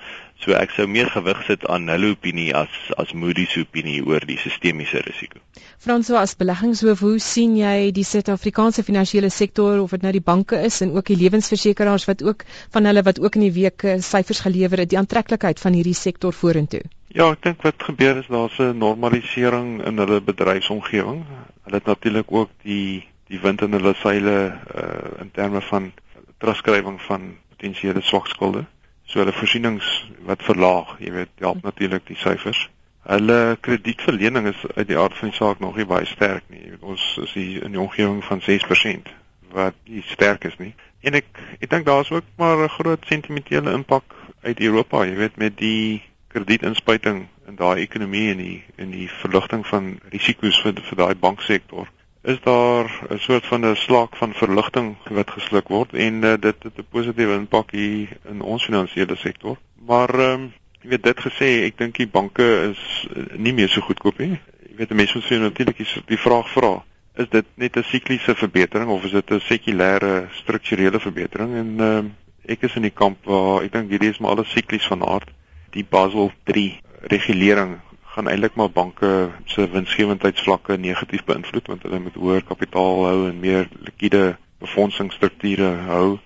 So 0.42 0.56
ek 0.56 0.72
sou 0.74 0.86
meer 0.90 1.10
gewig 1.12 1.44
sit 1.46 1.66
aan 1.70 1.86
hulle 1.92 2.14
opinie 2.14 2.48
as 2.56 2.72
as 2.96 3.12
Moody 3.12 3.44
se 3.50 3.62
opinie 3.66 4.00
oor 4.08 4.24
die 4.24 4.38
sistemiese 4.40 5.04
risiko. 5.04 5.44
François 5.84 6.24
as 6.24 6.34
beleggingshoof, 6.40 7.04
hoe 7.04 7.20
sien 7.22 7.54
jy 7.60 7.92
die 7.96 8.06
Suid-Afrikaanse 8.08 8.86
finansiële 8.88 9.30
sektor 9.30 9.84
of 9.84 9.94
dit 9.96 10.08
nou 10.08 10.16
die 10.16 10.24
banke 10.32 10.64
is 10.64 10.80
en 10.80 10.96
ook 10.96 11.12
die 11.12 11.20
lewensversekeraars 11.22 12.08
wat 12.10 12.24
ook 12.24 12.48
van 12.72 12.88
hulle 12.88 13.04
wat 13.06 13.20
ook 13.20 13.36
in 13.36 13.48
die 13.50 13.54
week 13.60 13.84
eh, 13.84 14.00
syfers 14.00 14.42
gelewer 14.48 14.84
het, 14.84 14.94
die 14.96 15.00
aantreklikheid 15.00 15.60
van 15.60 15.76
hierdie 15.76 15.98
sektor 16.00 16.32
vorentoe? 16.32 16.82
Ja, 17.14 17.28
ek 17.30 17.44
dink 17.46 17.60
wat 17.62 17.82
gebeur 17.86 18.16
is 18.18 18.26
daar's 18.26 18.56
'n 18.58 18.78
normalisering 18.78 19.84
in 19.86 19.98
hulle 20.02 20.20
bedryfsomgewing. 20.20 21.20
Hulle 21.62 21.76
het 21.76 21.84
natuurlik 21.86 22.32
ook 22.32 22.50
die 22.62 23.06
die 23.30 23.40
wind 23.40 23.60
in 23.62 23.72
hulle 23.72 23.92
seile 23.94 24.58
uh 24.74 25.20
in 25.22 25.30
terme 25.30 25.60
van 25.60 25.92
terugskrywing 26.38 27.00
van 27.02 27.36
potensiële 27.48 28.00
swak 28.00 28.26
skulde. 28.26 28.64
So 29.04 29.18
hulle 29.18 29.32
voorsienings 29.32 30.10
wat 30.26 30.42
verlaag, 30.42 30.96
jy 30.98 31.12
weet, 31.12 31.28
help 31.38 31.62
natuurlik 31.62 32.06
die 32.06 32.16
syfers. 32.16 32.70
Hulle 33.02 33.58
kredietverlening 33.60 34.46
is 34.46 34.64
uit 34.74 34.88
die 34.88 34.98
aard 34.98 35.14
van 35.18 35.28
die 35.28 35.36
saak 35.36 35.58
nog 35.58 35.76
nie 35.76 35.86
baie 35.86 36.06
sterk 36.06 36.42
nie. 36.48 36.72
Ons 36.80 37.18
is 37.22 37.32
hier 37.32 37.62
in 37.62 37.70
die 37.70 37.80
omgewing 37.80 38.24
van 38.24 38.40
6% 38.40 39.12
wat 39.52 39.74
nie 39.84 40.02
sterk 40.02 40.44
is 40.44 40.58
nie. 40.58 40.74
En 41.00 41.14
ek 41.14 41.30
ek 41.60 41.70
dink 41.70 41.86
daar's 41.86 42.10
ook 42.10 42.26
maar 42.36 42.64
'n 42.64 42.74
groot 42.80 43.06
sentimentele 43.06 43.72
impak 43.72 44.04
uit 44.42 44.60
Europa, 44.60 45.04
jy 45.04 45.14
weet, 45.14 45.36
met 45.36 45.56
die 45.58 46.02
kredietinspuiting 46.34 47.26
in 47.48 47.56
daai 47.56 47.82
ekonomie 47.82 48.30
en 48.32 48.40
die 48.42 48.62
in 48.76 48.90
die 48.90 49.08
verligting 49.22 49.66
van 49.66 49.94
risiko's 50.14 50.60
vir 50.64 50.80
vir 50.88 51.00
daai 51.02 51.14
banksektor 51.26 51.90
is 52.24 52.40
daar 52.40 52.88
'n 53.10 53.18
soort 53.18 53.46
van 53.46 53.66
'n 53.66 53.76
slaak 53.76 54.16
van 54.16 54.32
verligting 54.34 54.96
wat 55.10 55.30
gesluk 55.30 55.68
word 55.68 55.92
en 55.92 56.14
uh, 56.24 56.34
dit 56.40 56.62
het 56.62 56.78
'n 56.78 56.86
positiewe 56.90 57.34
impak 57.34 57.70
hier 57.70 58.08
in 58.24 58.40
ons 58.40 58.64
finansiële 58.64 59.16
sektor. 59.16 59.56
Maar 59.86 60.14
ehm 60.14 60.40
um, 60.40 60.52
jy 60.80 60.88
weet 60.88 61.02
dit 61.02 61.20
gesê, 61.20 61.48
ek 61.64 61.78
dink 61.78 61.96
die 61.96 62.06
banke 62.06 62.46
is 62.70 63.06
uh, 63.16 63.22
nie 63.36 63.52
meer 63.52 63.68
so 63.68 63.80
goedkoop 63.80 64.18
nie. 64.18 64.40
Jy 64.68 64.76
weet 64.76 64.90
mense 64.90 65.14
moet 65.14 65.26
sien 65.26 65.40
natuurlik 65.40 65.78
is 65.78 66.00
die 66.06 66.18
vraag 66.18 66.48
vra, 66.48 66.84
is 67.14 67.28
dit 67.28 67.46
net 67.54 67.76
'n 67.76 67.82
sikliese 67.82 68.34
verbetering 68.34 68.90
of 68.90 69.04
is 69.04 69.10
dit 69.10 69.30
'n 69.30 69.40
sekulêre 69.40 70.28
strukturele 70.30 71.00
verbetering 71.00 71.54
en 71.54 71.74
ehm 71.78 71.96
um, 71.98 72.14
ek 72.44 72.62
is 72.62 72.74
in 72.74 72.82
die 72.82 72.98
kamp 73.02 73.24
waar 73.24 73.62
ek 73.62 73.72
dink 73.72 73.90
hierdie 73.90 74.10
is 74.10 74.18
maar 74.18 74.30
alles 74.30 74.50
siklies 74.50 74.86
van 74.86 75.04
aard 75.04 75.30
die 75.74 75.84
Basel 75.84 76.30
3 76.50 76.80
regulering 77.10 77.78
gaan 78.14 78.28
eintlik 78.30 78.54
maar 78.54 78.70
banke 78.70 79.30
se 79.50 79.66
winsgewendheidsvlakke 79.70 80.76
negatief 80.78 81.24
beïnvloed 81.26 81.66
want 81.66 81.82
hulle 81.82 81.98
moet 82.04 82.18
hoër 82.22 82.44
kapitaal 82.46 83.00
hou 83.08 83.16
en 83.28 83.40
meer 83.42 83.66
likwide 83.86 84.36
befondsingsstrukture 84.62 85.70
hou. 85.88 86.18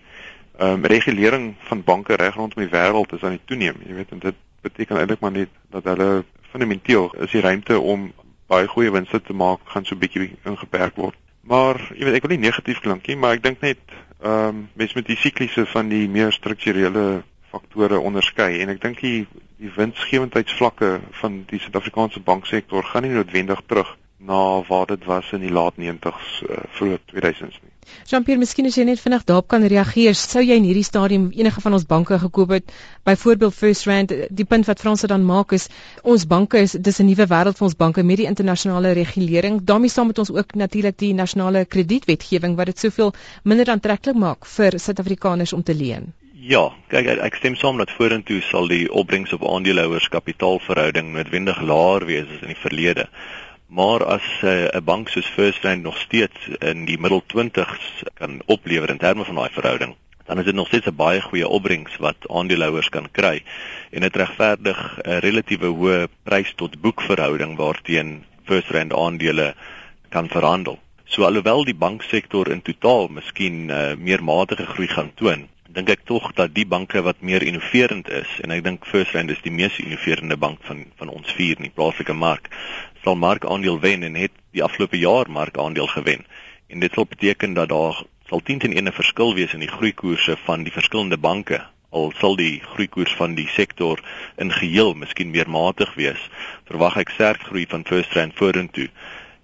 Ehm 0.59 0.85
um, 0.85 0.85
regulering 0.93 1.55
van 1.71 1.85
banke 1.85 2.17
reg 2.21 2.35
rondom 2.35 2.63
die 2.63 2.73
wêreld 2.75 3.15
is 3.17 3.23
aan 3.23 3.39
die 3.39 3.47
toeneem, 3.47 3.81
jy 3.87 3.95
weet 3.95 4.13
en 4.13 4.21
dit 4.25 4.37
beteken 4.67 4.99
eintlik 4.99 5.23
maar 5.25 5.33
net 5.33 5.55
dat 5.71 5.87
hulle 5.89 6.25
fundamenteel 6.51 7.09
is 7.25 7.33
die 7.33 7.45
ruimte 7.45 7.79
om 7.81 8.11
baie 8.49 8.69
goeie 8.69 8.93
winste 8.93 9.21
te 9.23 9.37
maak 9.37 9.65
gaan 9.73 9.85
so 9.85 9.97
bietjie 9.97 10.33
ingeperk 10.45 10.97
word. 10.97 11.17
Maar 11.49 11.81
jy 11.95 12.05
weet 12.05 12.19
ek 12.19 12.27
wil 12.27 12.37
nie 12.37 12.45
negatief 12.49 12.81
klink 12.85 13.09
nie, 13.09 13.17
maar 13.17 13.39
ek 13.39 13.45
dink 13.49 13.65
net 13.65 13.81
ehm 14.19 14.49
um, 14.53 14.63
mens 14.75 14.95
met 14.99 15.09
die 15.09 15.17
sikliese 15.17 15.65
van 15.73 15.89
die 15.89 16.05
meer 16.11 16.33
strukturele 16.37 17.23
faktore 17.51 17.99
onderskei 17.99 18.61
en 18.63 18.69
ek 18.75 18.83
dink 18.83 19.01
die 19.05 19.27
die 19.59 19.71
winsgewendheidsvlakke 19.75 20.91
van 21.21 21.41
die 21.51 21.59
Suid-Afrikaanse 21.59 22.21
banksektor 22.23 22.85
gaan 22.87 23.03
nie 23.03 23.17
noodwendig 23.17 23.63
terug 23.67 23.97
na 24.19 24.63
waar 24.69 24.87
dit 24.87 25.05
was 25.05 25.33
in 25.33 25.41
die 25.41 25.51
laat 25.51 25.75
90s 25.79 26.31
uh, 26.43 26.63
vroeg 26.75 26.99
2000s 27.15 27.59
nie. 27.63 27.73
Jean-Pierre, 28.11 28.41
miskien 28.43 28.67
as 28.69 28.77
jy 28.77 28.85
net 28.85 29.01
vinnig 29.01 29.23
daarop 29.29 29.47
kan 29.49 29.65
reageer, 29.73 30.17
sou 30.19 30.43
jy 30.45 30.59
in 30.61 30.67
hierdie 30.69 30.85
stadium 30.85 31.29
enige 31.33 31.63
van 31.65 31.77
ons 31.79 31.87
banke 31.89 32.19
gekoop 32.21 32.53
het? 32.57 32.75
Byvoorbeeld 33.09 33.57
First 33.57 33.87
Rand, 33.89 34.13
die 34.41 34.47
punt 34.51 34.69
wat 34.69 34.83
Franse 34.83 35.09
dan 35.11 35.25
maak 35.25 35.55
is 35.57 35.69
ons 36.03 36.27
banke 36.29 36.61
is 36.67 36.77
dis 36.77 37.01
'n 37.01 37.09
nuwe 37.09 37.27
wêreld 37.31 37.59
vir 37.59 37.69
ons 37.71 37.79
banke 37.85 38.03
met 38.03 38.21
die 38.21 38.27
internasionale 38.27 38.93
regulering. 38.93 39.63
daarmee 39.65 39.91
saam 39.91 40.07
met 40.07 40.19
ons 40.19 40.31
ook 40.31 40.55
natuurlik 40.55 40.99
die 40.99 41.15
nasionale 41.15 41.65
kredietwetgewing 41.65 42.57
wat 42.57 42.67
dit 42.67 42.79
soveel 42.79 43.15
minder 43.45 43.71
aantreklik 43.71 44.17
maak 44.17 44.47
vir 44.47 44.79
Suid-Afrikaners 44.79 45.53
om 45.53 45.63
te 45.63 45.75
leen. 45.75 46.13
Ja, 46.39 46.69
kyk 46.87 47.09
ek 47.19 47.35
stem 47.41 47.57
saam 47.59 47.81
dat 47.81 47.91
vorentoe 47.91 48.37
sal 48.47 48.69
die 48.71 48.85
opbrengs 48.95 49.33
op 49.35 49.43
aandeelhouers 49.43 50.05
kapitaalverhouding 50.13 51.09
noodwendig 51.11 51.59
laer 51.67 52.07
wees 52.07 52.29
as 52.31 52.45
in 52.47 52.53
die 52.53 52.61
verlede. 52.63 53.09
Maar 53.67 54.05
as 54.07 54.29
eh, 54.47 54.71
'n 54.71 54.77
uh, 54.79 54.85
bank 54.91 55.09
soos 55.11 55.27
First 55.27 55.65
Rand 55.67 55.83
nog 55.83 55.99
steeds 55.99 56.39
in 56.61 56.85
die 56.87 56.99
middel 56.99 57.25
20s 57.35 58.07
kan 58.15 58.39
oplewer 58.47 58.91
in 58.91 59.03
terme 59.03 59.25
van 59.25 59.35
daai 59.35 59.51
verhouding, 59.51 59.97
dan 60.27 60.39
is 60.39 60.45
dit 60.45 60.55
nog 60.55 60.69
steeds 60.69 60.87
'n 60.87 60.95
baie 60.95 61.21
goeie 61.21 61.49
opbrengs 61.49 61.97
wat 61.97 62.31
aandeelhouers 62.31 62.89
kan 62.89 63.11
kry 63.11 63.43
en 63.91 64.01
dit 64.01 64.17
regverdig 64.17 64.79
'n 65.03 65.19
relatiewe 65.19 65.75
hoë 65.75 66.09
prys 66.23 66.55
tot 66.55 66.81
boek 66.81 67.03
verhouding 67.03 67.57
waarteen 67.57 68.25
First 68.45 68.71
Rand 68.71 68.95
aandele 68.95 69.55
kan 70.09 70.29
verhandel. 70.29 70.79
So 71.05 71.25
alhoewel 71.25 71.65
die 71.65 71.75
banksektor 71.75 72.51
in 72.51 72.63
totaal 72.63 73.09
miskien 73.09 73.71
uh, 73.71 73.97
meer 73.97 74.23
matige 74.23 74.67
groei 74.67 74.89
gaan 74.89 75.15
toon, 75.15 75.49
dink 75.69 75.91
ek 75.93 76.05
tog 76.09 76.31
dat 76.33 76.55
die 76.57 76.67
banke 76.67 77.03
wat 77.05 77.21
meer 77.21 77.43
innoverend 77.45 78.09
is 78.09 78.29
en 78.41 78.51
ek 78.55 78.63
dink 78.65 78.87
First 78.89 79.13
Rand 79.13 79.31
is 79.31 79.43
die 79.45 79.53
mees 79.53 79.77
innoverende 79.83 80.37
bank 80.41 80.63
van 80.65 80.87
van 80.97 81.09
ons 81.13 81.33
vier 81.37 81.61
in 81.61 81.69
die 81.69 81.75
plaaslike 81.75 82.17
mark 82.17 82.49
sal 83.05 83.19
markaandeel 83.21 83.81
wen 83.81 84.03
en 84.03 84.17
het 84.17 84.33
die 84.57 84.63
afgelope 84.65 84.99
jaar 84.99 85.31
markaandeel 85.31 85.87
gewen. 85.87 86.25
En 86.69 86.81
dit 86.81 86.93
sal 86.93 87.07
beteken 87.09 87.53
dat 87.53 87.69
daar 87.69 88.03
sal 88.29 88.41
10 88.45 88.59
teen 88.59 88.77
1 88.77 88.89
'n 88.89 88.93
verskil 88.93 89.35
wees 89.35 89.53
in 89.53 89.61
die 89.61 89.75
groeikoerse 89.77 90.37
van 90.45 90.63
die 90.63 90.73
verskillende 90.73 91.19
banke. 91.19 91.61
Al 91.91 92.13
sal 92.17 92.37
die 92.37 92.61
groeikoers 92.61 93.13
van 93.13 93.35
die 93.35 93.49
sektor 93.49 94.01
in 94.37 94.53
geheel 94.53 94.95
miskien 94.95 95.31
meer 95.31 95.51
matig 95.51 95.95
wees, 95.95 96.29
verwag 96.65 96.97
ek 96.97 97.09
sterk 97.09 97.41
groei 97.41 97.67
van 97.69 97.85
First 97.85 98.13
Rand 98.13 98.35
vorentoe. 98.35 98.89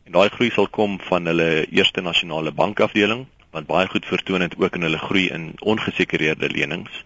En 0.05 0.13
daai 0.13 0.29
groei 0.29 0.51
sal 0.51 0.69
kom 0.69 1.01
van 1.01 1.27
hulle 1.27 1.67
eerste 1.71 2.01
nasionale 2.01 2.53
bankafdeling 2.53 3.27
wat 3.55 3.67
baie 3.71 3.87
goed 3.89 4.07
vertoon 4.07 4.43
het 4.43 4.57
ook 4.59 4.75
in 4.75 4.83
hulle 4.83 4.99
groei 4.99 5.29
in 5.31 5.53
ongesekereerde 5.63 6.51
lenings. 6.51 7.05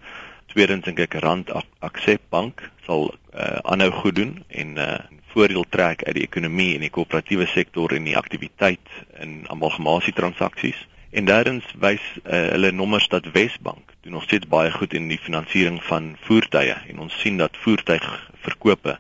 Tweedens 0.49 0.85
dink 0.87 1.01
ek 1.05 1.19
Rand 1.21 1.53
Accept 1.85 2.25
Bank 2.33 2.63
sal 2.87 3.11
uh, 3.13 3.59
aanhou 3.69 3.91
goed 4.01 4.17
doen 4.17 4.33
en 4.49 4.79
uh, 4.81 4.95
voordeel 5.35 5.67
trek 5.69 6.07
uit 6.07 6.17
die 6.17 6.25
ekonomie 6.25 6.71
en 6.75 6.87
die 6.87 6.93
koöperatiewe 6.95 7.47
sektor 7.53 7.93
en 7.93 8.09
die 8.09 8.17
aktiwiteit 8.17 8.95
in 9.21 9.43
amalgamasie 9.53 10.15
transaksies. 10.17 10.81
En 11.13 11.29
derdens 11.29 11.69
wys 11.85 12.01
uh, 12.25 12.49
hulle 12.55 12.73
nommers 12.73 13.11
dat 13.13 13.29
Wesbank 13.37 13.93
doen 14.01 14.17
nog 14.17 14.25
steeds 14.25 14.49
baie 14.49 14.73
goed 14.73 14.97
in 14.97 15.13
die 15.13 15.21
finansiering 15.21 15.83
van 15.85 16.15
voertuie 16.25 16.81
en 16.89 17.05
ons 17.05 17.21
sien 17.21 17.37
dat 17.37 17.61
voertuigverkope 17.61 18.97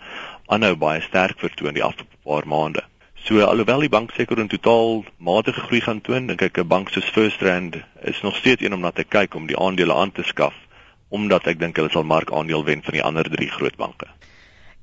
aanhou 0.52 0.74
baie 0.76 1.00
sterk 1.08 1.40
vertoon 1.40 1.76
die 1.76 1.84
afgelope 1.84 2.24
paar 2.28 2.48
maande. 2.48 2.84
So 3.24 3.40
alhoewel 3.44 3.80
die 3.80 3.88
banksektor 3.92 4.38
in 4.38 4.48
totaal 4.48 5.04
matige 5.18 5.60
groei 5.60 5.80
gaan 5.80 6.00
toon, 6.00 6.26
dink 6.26 6.42
ek 6.42 6.58
'n 6.58 6.68
bank 6.68 6.88
soos 6.88 7.10
First 7.10 7.42
Rand 7.42 7.76
is 8.02 8.22
nog 8.22 8.36
steeds 8.36 8.62
een 8.62 8.72
om 8.72 8.80
na 8.80 8.90
te 8.90 9.04
kyk 9.04 9.34
om 9.34 9.46
die 9.46 9.58
aandele 9.58 9.94
aan 9.94 10.12
te 10.12 10.22
skaf 10.22 10.54
omdat 11.08 11.46
ek 11.46 11.58
dink 11.58 11.76
hulle 11.76 11.90
sal 11.90 12.04
markaandeel 12.04 12.64
wen 12.64 12.82
van 12.82 12.92
die 12.92 13.02
ander 13.02 13.28
drie 13.30 13.48
groot 13.48 13.76
banke. 13.76 14.06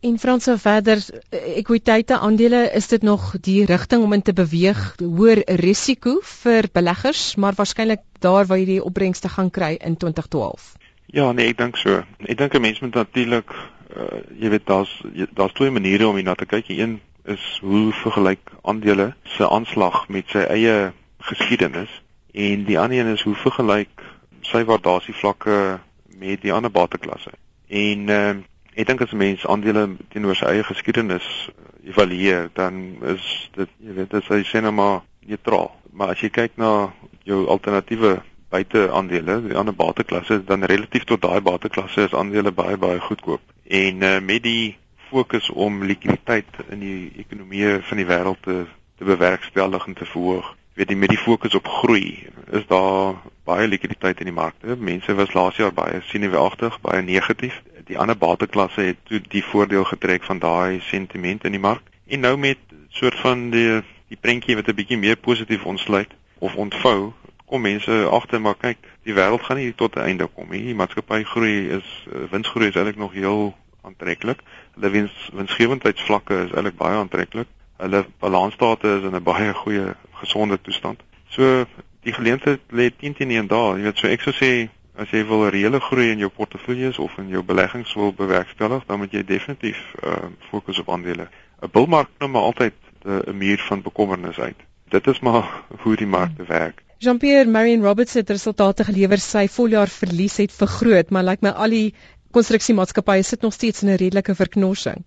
En 0.06 0.20
Franso 0.20 0.56
verder 0.62 1.01
ekwiteite 1.30 2.18
aandele 2.18 2.70
is 2.77 2.88
dit 2.88 3.01
nog 3.01 3.36
die 3.42 3.65
rigting 3.65 4.04
om 4.04 4.13
in 4.13 4.22
te 4.22 4.34
beweeg 4.34 4.82
hoër 5.00 5.42
risiko 5.62 6.20
vir 6.22 6.68
beleggers 6.74 7.36
maar 7.36 7.58
waarskynlik 7.58 8.04
daar 8.20 8.46
waar 8.46 8.60
jy 8.62 8.65
die 8.65 8.84
opbrengste 8.84 9.30
gaan 9.30 9.50
kry 9.50 9.77
in 9.80 9.98
2012. 9.98 10.75
Ja 11.06 11.32
nee 11.32 11.48
ek 11.50 11.58
dink 11.58 11.77
so. 11.77 12.04
Ek 12.25 12.38
dink 12.38 12.54
'n 12.54 12.62
mens 12.62 12.80
moet 12.80 12.94
natuurlik 12.94 13.50
uh, 13.96 14.22
jy 14.38 14.50
weet 14.50 14.65
daar's 14.65 14.94
daar's 15.34 15.54
twee 15.54 15.72
maniere 15.72 16.08
om 16.08 16.15
hierna 16.15 16.36
te 16.36 16.46
kyk. 16.46 16.70
Een 16.70 17.00
is 17.25 17.60
hoe 17.62 17.94
vergelyk 17.94 18.51
aandele 18.62 19.13
se 19.36 19.50
aanslag 19.50 20.08
met 20.08 20.29
sy 20.29 20.44
eie 20.46 20.91
geskiedenis 21.29 22.01
en 22.34 22.65
die 22.67 22.79
ander 22.79 23.00
een 23.00 23.13
is 23.13 23.24
hoe 23.25 23.36
vergelyk 23.36 24.03
sy 24.41 24.63
waardasievlakke 24.63 25.79
met 26.20 26.41
die 26.41 26.53
ander 26.53 26.72
bateklasse. 26.72 27.32
En 27.67 28.10
uh, 28.10 28.36
Ek 28.75 28.88
dink 28.88 29.01
as 29.01 29.12
'n 29.13 29.17
mens 29.17 29.46
aandele 29.48 29.96
teenoor 30.12 30.36
sy 30.36 30.50
eie 30.51 30.63
geskiedenis 30.67 31.25
eh, 31.48 31.89
evalueer, 31.89 32.50
dan 32.60 32.98
is 33.08 33.50
dit 33.55 33.70
jy 33.79 33.94
weet, 33.96 34.12
dit 34.12 34.32
is 34.36 34.50
sê 34.51 34.60
nou 34.60 34.74
maar 34.75 34.98
neutraal. 35.24 35.72
Maar 35.96 36.12
as 36.12 36.20
jy 36.20 36.29
kyk 36.29 36.58
na 36.60 36.91
jou 37.24 37.46
alternatiewe 37.48 38.17
buite 38.51 38.89
aandele, 38.91 39.38
die 39.48 39.55
ander 39.55 39.75
bateklasse, 39.75 40.41
dan 40.44 40.67
relatief 40.67 41.08
tot 41.08 41.24
daai 41.24 41.39
bateklasse 41.39 42.10
is 42.10 42.13
aandele 42.13 42.51
baie 42.51 42.75
baie 42.77 43.00
goedkoop. 43.00 43.39
En 43.63 44.03
uh, 44.03 44.20
met 44.20 44.44
die 44.44 44.75
fokus 45.10 45.50
om 45.50 45.84
likwiditeit 45.84 46.46
in 46.70 46.80
die 46.80 47.12
ekonomie 47.18 47.80
van 47.82 47.98
die 47.98 48.06
wêreld 48.06 48.42
te 48.42 48.66
te 48.96 49.04
bewerkstellig 49.04 49.86
en 49.88 49.94
te 49.94 50.06
verhoog, 50.06 50.56
weet 50.74 50.90
jy 50.90 50.96
met 50.96 51.12
die 51.12 51.20
fokus 51.20 51.56
op 51.56 51.68
groei, 51.68 52.30
is 52.56 52.64
daar 52.68 53.18
baie 53.44 53.68
likwiditeit 53.68 54.22
in 54.24 54.30
die 54.30 54.36
markte. 54.36 54.78
Mense 54.80 55.16
was 55.16 55.34
laas 55.36 55.60
jaar 55.60 55.74
baie 55.76 56.00
sineweagtig, 56.08 56.80
baie 56.82 57.02
negatief 57.04 57.62
die 57.86 57.98
ander 58.02 58.18
bateklasse 58.18 58.82
het 58.82 59.02
toe 59.04 59.20
die 59.30 59.44
voordeel 59.44 59.84
getrek 59.86 60.24
van 60.24 60.40
daai 60.40 60.80
sentiment 60.82 61.44
in 61.46 61.54
die 61.54 61.62
mark. 61.62 61.84
En 62.08 62.20
nou 62.20 62.38
met 62.38 62.58
soort 62.90 63.20
van 63.20 63.50
die 63.54 63.84
die 64.08 64.18
prentjie 64.22 64.56
wat 64.56 64.68
'n 64.70 64.76
bietjie 64.76 64.98
meer 64.98 65.18
positief 65.18 65.66
ontsluit 65.66 66.12
of 66.40 66.56
ontvou, 66.56 67.14
kom 67.46 67.62
mense 67.62 67.92
agter 68.10 68.42
maar 68.42 68.56
kyk, 68.56 68.78
die 69.04 69.14
wêreld 69.14 69.42
gaan 69.42 69.58
nie 69.58 69.74
tot 69.76 69.96
'n 69.96 70.08
einde 70.10 70.28
kom 70.28 70.50
nie. 70.50 70.62
Die 70.62 70.76
maatskappy 70.76 71.24
groei 71.24 71.70
is 71.70 72.08
winsgroei 72.32 72.68
is 72.68 72.76
eintlik 72.76 72.98
nog 72.98 73.14
heel 73.14 73.56
aantreklik. 73.86 74.42
Hulle 74.75 74.89
wins 74.89 75.30
winsgewendheidsvlakke 75.34 76.46
is 76.46 76.54
eintlik 76.54 76.77
baie 76.77 76.98
aantreklik. 77.00 77.48
Hulle 77.77 78.06
balansstate 78.20 78.98
is 79.00 79.04
in 79.10 79.15
'n 79.15 79.24
baie 79.24 79.54
goeie 79.54 79.96
gesonde 80.22 80.62
toestand. 80.62 81.04
So 81.30 81.65
die 82.06 82.13
geleentheid 82.13 82.62
lê 82.70 82.89
10 82.98 83.13
teen 83.13 83.32
1 83.32 83.48
daar. 83.48 83.77
Jy 83.77 83.84
weet 83.84 83.98
so 83.98 84.08
ek 84.08 84.22
sou 84.22 84.34
sê 84.34 84.70
as 84.96 85.12
jy 85.12 85.25
wil 85.27 85.50
reële 85.50 85.80
groei 85.80 86.12
in 86.12 86.22
jou 86.24 86.30
portefeuilles 86.30 87.00
of 87.00 87.18
in 87.18 87.27
jou 87.34 87.44
beleggings 87.44 87.94
wil 88.00 88.13
bewerkstellig, 88.13 88.86
dan 88.88 89.01
moet 89.01 89.12
jy 89.12 89.24
definitief 89.24 89.82
uh 90.04 90.30
fokus 90.50 90.80
op 90.80 90.89
aandele. 90.89 91.27
'n 91.62 91.72
Bullmark 91.72 92.10
nou 92.20 92.30
maar 92.32 92.42
altyd 92.42 92.74
uh, 93.06 93.20
'n 93.27 93.38
muur 93.38 93.60
van 93.68 93.82
bekommernis 93.82 94.39
uit. 94.39 94.58
Dit 94.89 95.08
is 95.08 95.20
maar 95.20 95.63
hoe 95.84 95.96
die 95.96 96.08
markte 96.08 96.44
werk. 96.48 96.84
Jean-Pierre 96.98 97.50
Marion 97.50 97.84
Roberts 97.84 98.13
het 98.13 98.30
resultate 98.30 98.84
gelewer 98.84 99.20
sy 99.20 99.48
voljaar 99.51 99.92
verlies 99.92 100.38
het 100.38 100.54
vergroot, 100.56 101.10
maar 101.10 101.24
lyk 101.27 101.42
like 101.42 101.46
my 101.46 101.51
al 101.51 101.70
die 101.70 101.94
konstruksiemaatskappye 102.36 103.24
sit 103.24 103.42
nog 103.42 103.54
steeds 103.54 103.84
in 103.84 103.89
'n 103.89 104.01
redelike 104.01 104.36
verknorsing. 104.36 105.04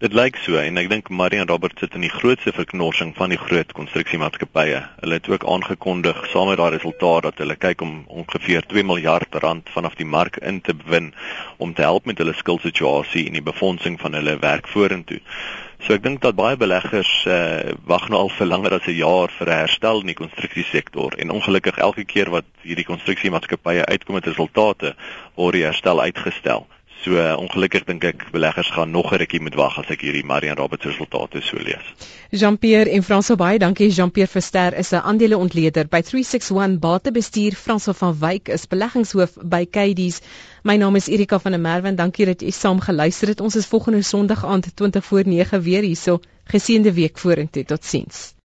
Dit 0.00 0.14
lyk 0.16 0.38
so 0.40 0.56
en 0.56 0.78
ek 0.80 0.86
dink 0.88 1.10
Marian 1.12 1.48
Roberts 1.48 1.82
sit 1.82 1.92
in 1.94 2.00
die 2.06 2.12
grootste 2.12 2.54
verknorsing 2.56 3.10
van 3.18 3.28
die 3.34 3.38
groot 3.38 3.72
konstruksiemaatskappye. 3.76 4.78
Hulle 5.02 5.18
het 5.18 5.28
ook 5.28 5.44
aangekondig 5.44 6.22
saam 6.32 6.48
met 6.48 6.56
daai 6.56 6.70
resultaat 6.72 7.26
dat 7.28 7.42
hulle 7.42 7.56
kyk 7.56 7.84
om 7.84 7.92
ongeveer 8.08 8.64
2 8.70 8.84
miljard 8.88 9.34
rand 9.44 9.68
vanaf 9.74 9.98
die 10.00 10.08
mark 10.08 10.38
in 10.40 10.62
te 10.64 10.72
win 10.86 11.12
om 11.58 11.74
te 11.74 11.84
help 11.84 12.08
met 12.08 12.18
hulle 12.18 12.32
skuldsituasie 12.32 13.26
en 13.26 13.36
die 13.36 13.44
befondsing 13.50 14.00
van 14.00 14.16
hulle 14.16 14.38
werk 14.40 14.72
vorentoe. 14.72 15.20
So 15.86 15.94
ek 15.96 16.02
dink 16.04 16.20
dat 16.20 16.36
baie 16.36 16.58
beleggers 16.60 17.10
uh, 17.24 17.72
wag 17.88 18.10
nou 18.12 18.18
al 18.26 18.32
vir 18.36 18.46
langer 18.50 18.74
as 18.76 18.88
'n 18.88 18.98
jaar 18.98 19.32
vir 19.38 19.48
'n 19.48 19.60
herstel 19.64 20.00
in 20.00 20.12
die 20.12 20.18
konstruksiesektor 20.18 21.16
en 21.16 21.32
ongelukkig 21.32 21.78
elke 21.78 22.04
keer 22.04 22.30
wat 22.30 22.44
hierdie 22.62 22.84
konstruksiemaatskappye 22.84 23.86
uitkom 23.86 24.14
met 24.14 24.28
resultate 24.28 24.94
word 25.36 25.56
die 25.56 25.64
herstel 25.64 26.00
uitgestel. 26.00 26.66
So 27.00 27.16
uh, 27.16 27.32
ongelukkig 27.40 27.86
dink 27.88 28.04
ek 28.04 28.26
beleggers 28.32 28.68
gaan 28.76 28.90
nog 28.92 29.12
'n 29.12 29.22
rukkie 29.22 29.40
moet 29.40 29.56
wag 29.56 29.78
as 29.80 29.88
ek 29.88 30.02
hierdie 30.04 30.24
Marian 30.24 30.56
Roberts 30.60 30.84
resultate 30.84 31.40
so 31.40 31.56
lees. 31.56 31.86
Jean-Pierre 32.30 32.90
en 32.90 33.02
François 33.02 33.40
baie 33.40 33.58
dankie. 33.58 33.88
Jean-Pierre 33.88 34.28
Verster 34.28 34.76
is 34.76 34.92
'n 34.92 35.00
aandeleontleder 35.00 35.88
by 35.88 36.02
361 36.02 36.78
Batebestuur. 36.78 37.56
François 37.56 37.96
van 37.96 38.18
Wyk 38.20 38.48
is 38.48 38.66
beleggingshoof 38.66 39.32
by 39.42 39.64
Kadies. 39.64 40.20
My 40.62 40.76
naam 40.76 40.96
is 40.96 41.06
Erika 41.08 41.38
van 41.38 41.50
der 41.52 41.60
Merwe 41.60 41.88
en 41.88 41.96
dankie 41.96 42.26
dat 42.28 42.42
jy 42.44 42.50
saam 42.52 42.80
geluister 42.84 43.28
het. 43.32 43.40
Ons 43.40 43.56
is 43.56 43.66
volgende 43.66 44.02
Sondag 44.02 44.44
aand 44.44 44.68
20 44.76 45.04
voor 45.04 45.24
9 45.24 45.62
weer 45.62 45.82
hierso. 45.82 46.20
Geseënde 46.44 46.92
week 46.92 47.18
vorentoe. 47.18 47.64
Totsiens. 47.64 48.39